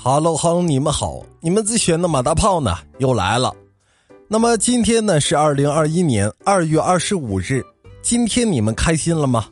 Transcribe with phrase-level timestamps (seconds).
[0.00, 3.52] 哈喽，哈喽你们好，你们最喜欢的马大炮呢又来了。
[4.28, 7.60] 那么今天呢是二零二一年二月二十五日，
[8.00, 9.48] 今天你们开心了吗？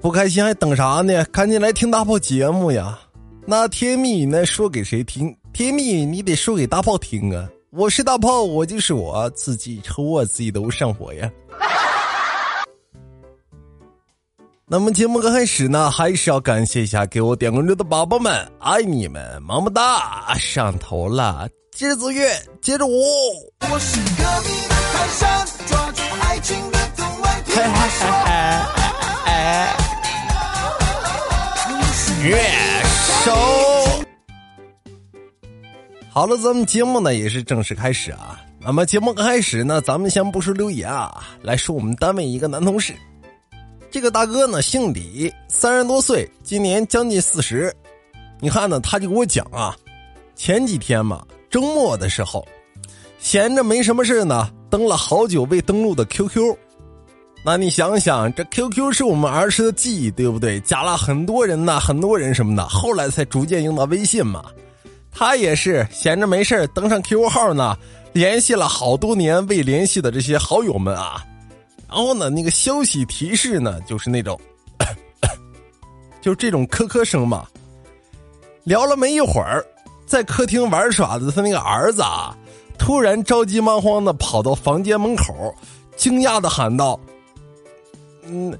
[0.00, 1.24] 不开心还等啥呢？
[1.32, 2.96] 赶紧来听大炮节目呀！
[3.44, 5.36] 那甜蜜语呢说给谁听？
[5.52, 7.50] 甜蜜语你得说给大炮听啊！
[7.70, 11.28] 我是大炮，我就是我自己抽我自己都上火呀。
[14.72, 20.32] 那么节目刚开始呢，还是要感谢一下给我点关注的宝宝们，爱你们，么么哒！
[20.38, 22.30] 上头了，接着奏乐，
[22.62, 22.92] 接着舞。
[23.68, 28.06] 我是隔壁的泰山，抓住爱情的藤蔓，听我说。
[32.22, 32.40] 月
[33.24, 33.34] 手。
[36.10, 38.40] 好了，咱们节目呢也是正式开始啊。
[38.60, 42.94] 那么节目刚开始呢，咱们先不说留言啊，来说我们单位一个男同事。
[43.90, 47.74] 这个大哥呢姓李，三十多岁，今年将近四十。
[48.40, 49.76] 你看呢，他就给我讲啊，
[50.36, 52.46] 前几天嘛，周末的时候，
[53.18, 56.56] 闲着没什么事呢，登了好久未登录的 QQ。
[57.44, 60.60] 那你想想，这 QQ 是我们儿时的记忆，对不对？
[60.60, 64.44] 加了很多人呢，很多人什么的，后来才逐渐用到微信嘛。
[65.10, 67.76] 他也是闲着没事登上 QQ 号呢，
[68.12, 71.26] 联系了好多年未联系的这些好友们啊。
[71.90, 74.40] 然后呢，那个消息提示呢，就是那种，
[76.22, 77.44] 就这种咳咳声嘛。
[78.62, 79.64] 聊了没一会儿，
[80.06, 82.36] 在客厅玩耍的他那个儿子啊，
[82.78, 85.52] 突然着急忙慌的跑到房间门口，
[85.96, 86.98] 惊讶的喊道
[88.22, 88.56] ：“嗯，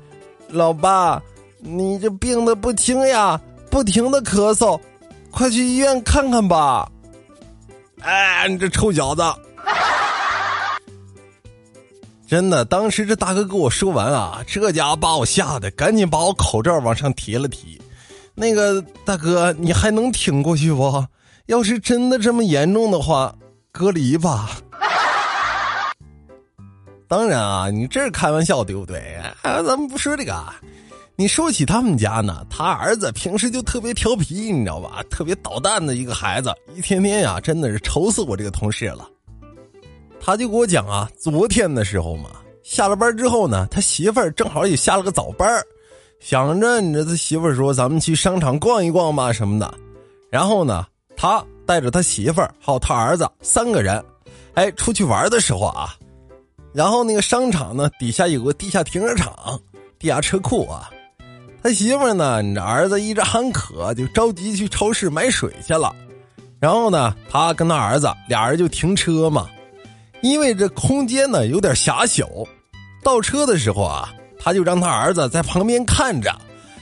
[0.48, 1.22] 老爸，
[1.58, 4.80] 你这病的不轻呀，不停的咳嗽，
[5.30, 6.90] 快去医院看看吧。”
[8.02, 9.22] 哎，你这臭小子！
[12.30, 17.82] 真的，当时这大哥跟我说完啊，这家伙把我吓得赶紧把我口罩往上提了提。
[18.36, 21.04] 那个大哥，你还能挺过去不？
[21.46, 23.34] 要是真的这么严重的话，
[23.72, 24.50] 隔离吧。
[27.08, 29.16] 当然啊，你这是开玩笑对不对？
[29.42, 30.32] 啊，咱们不说这个。
[31.16, 35.02] 你说起他们家呢，他儿子平时就特别调皮，你知道吧？
[35.10, 39.08] 特别捣蛋的一个孩子，一天天呀，真的是愁死我这个同事了。
[40.22, 42.30] 他就给我讲啊，昨天的时候嘛，
[42.62, 45.48] 下了班之后呢，他媳妇儿正好也下了个早班
[46.20, 49.72] 想着你这他媳妇儿说咱们去商场逛一逛嘛什么的，
[50.30, 50.86] 然后呢，
[51.16, 54.04] 他带着他媳妇儿还有他儿子三个人，
[54.54, 55.96] 哎，出去玩的时候啊，
[56.74, 59.58] 然后那个商场呢底下有个地下停车场、
[59.98, 60.90] 地下车库啊，
[61.62, 65.90] 他媳妇儿呢，你这儿子一直喊渴，就着急去超市买水去了，
[66.60, 69.48] 然后呢，他跟他儿子俩人就停车嘛。
[70.22, 72.28] 因为这空间呢有点狭小，
[73.02, 76.30] 倒车的时候啊，他就让他儿子在旁边看着，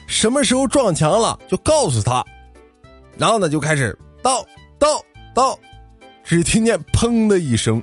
[0.07, 2.25] 什么时候撞墙了就告诉他，
[3.17, 4.45] 然后呢就开始倒
[4.79, 5.01] 倒
[5.35, 5.59] 倒，
[6.25, 7.83] 只听见砰的一声，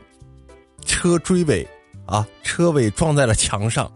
[0.85, 1.65] 车追尾，
[2.05, 3.89] 啊，车尾撞在了墙上，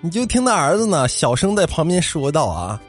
[0.00, 2.80] 你就听他儿子呢小声在旁边说道啊，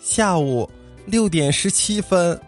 [0.00, 0.68] 下午
[1.06, 2.40] 六点十七分。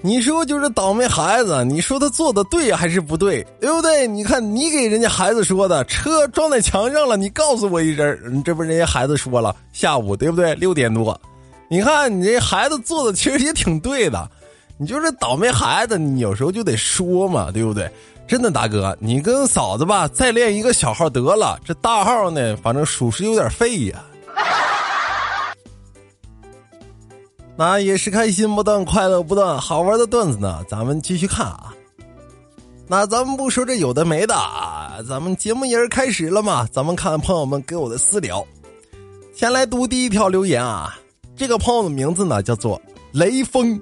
[0.00, 4.06] 你说就是倒霉孩子，你说他做的对还是不对，对不对？
[4.06, 10.54] 你看你给人家孩子说的，车撞在墙上了，你告诉我一声，这不人家孩子说了，下午对不对？
[10.56, 11.20] 六点多，
[11.68, 14.30] 你看你这孩子做的其实也挺对的，
[14.76, 17.90] 你就是倒霉孩子，你有时候就得说嘛，对不对？
[18.28, 24.04] 真的大哥，你跟嫂子吧，再练一个小号得了，这大号呢，反正属实有点废呀。
[27.58, 31.74] 那也是开心不断，快乐不断，好玩的段子呢，咱们继续看啊。
[32.86, 34.34] 那咱们不说这有的没的，
[35.08, 36.68] 咱们节目也是开始了嘛。
[36.70, 38.46] 咱们看朋友们给我的私聊，
[39.34, 40.96] 先来读第一条留言啊。
[41.34, 42.80] 这个朋友的名字呢叫做
[43.10, 43.80] 雷锋，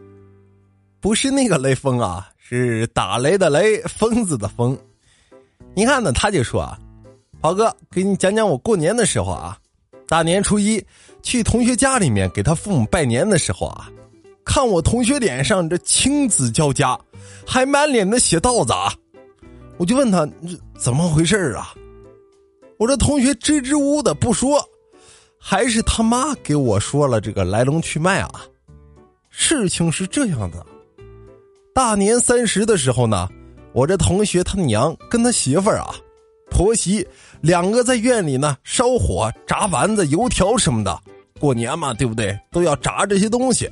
[0.99, 4.75] 不是那个雷锋啊，是打雷的雷，疯子的疯。
[5.75, 6.79] 你看呢，他就说啊，
[7.43, 9.59] 宝哥给你讲讲我过年的时候啊，
[10.09, 10.85] 大年初一。
[11.23, 13.91] 去同学家里面给他父母拜年的时候啊，
[14.45, 16.97] 看我同学脸上这青紫交加，
[17.45, 18.95] 还满脸的血道子啊，
[19.77, 20.25] 我就问他
[20.79, 21.75] 怎么回事啊？
[22.79, 24.65] 我这同学支支吾吾的不说，
[25.37, 28.31] 还是他妈给我说了这个来龙去脉啊。
[29.29, 30.65] 事情是这样的，
[31.75, 33.29] 大年三十的时候呢，
[33.73, 35.93] 我这同学他娘跟他媳妇儿啊，
[36.57, 37.07] 婆媳
[37.43, 40.99] 两个在院里呢烧火炸丸子、油条什么的。
[41.39, 42.35] 过年嘛，对不对？
[42.51, 43.71] 都要炸这些东西，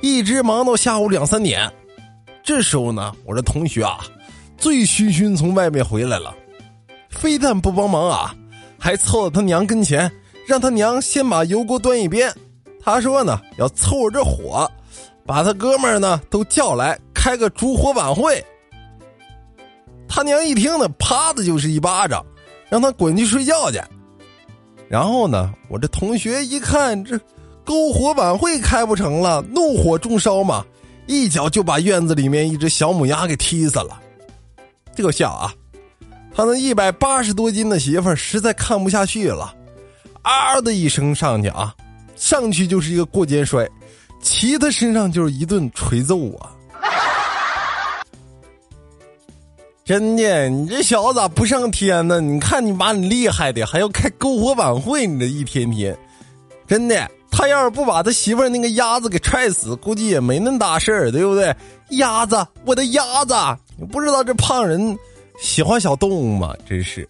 [0.00, 1.68] 一直忙到下午两三点。
[2.44, 3.98] 这时候呢，我这同学啊，
[4.56, 6.32] 醉醺醺从外面回来了，
[7.10, 8.32] 非但不帮忙啊，
[8.78, 10.08] 还凑到他娘跟前，
[10.46, 12.32] 让他娘先把油锅端一边，
[12.80, 14.70] 他说呢要凑着火，
[15.26, 18.40] 把他哥们呢都叫来开个烛火晚会。
[20.08, 22.24] 他娘一听呢，啪的就是一巴掌，
[22.70, 23.80] 让他滚去睡觉去。
[24.88, 27.14] 然后呢，我这同学一看这
[27.64, 30.64] 篝火晚会开不成了，怒火中烧嘛，
[31.06, 34.00] 一脚就把院子里面一只小母鸭给踢死了。
[34.94, 35.52] 这个笑啊，
[36.34, 39.54] 他那一百八十多斤的媳妇实在看不下去了，
[40.22, 41.74] 啊的一声上去啊，
[42.16, 43.68] 上去就是一个过肩摔，
[44.22, 46.50] 骑他身上就是一顿捶揍啊！
[49.88, 52.20] 真的，你这小子咋不上天呢？
[52.20, 55.96] 你看你妈，你厉害的，还要开篝火晚会，你这一天天，
[56.66, 61.56] 真的，他要是不把他媳妇那个鸭子给踹死，估计也没那么大事儿，对不对？
[61.92, 63.34] 鸭子，我的鸭子，
[63.78, 64.94] 你不知道这胖人
[65.40, 66.54] 喜欢小动物吗？
[66.68, 67.08] 真是。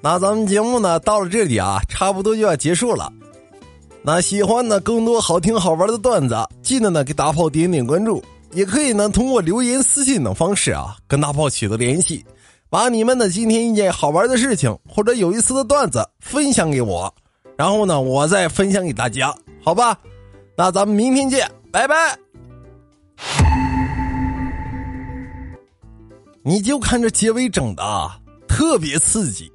[0.00, 3.12] 那咱们节目呢，到了这里啊，差不多就要结束了。
[4.00, 8.22] 那喜欢呢更多好听好玩的段子，记得呢给大炮点点关注。
[8.52, 12.24] 也可以呢，通过留言、私信等方式啊，跟大炮取得联系，
[12.70, 17.14] 把你们的今天一件好玩的事情或者有意思的段子分享给我，
[17.56, 19.98] 然后呢，我再分享给大家，好吧？
[20.56, 22.18] 那咱们明天见，拜拜。
[26.42, 28.10] 你就看这结尾整的
[28.48, 29.52] 特别刺激。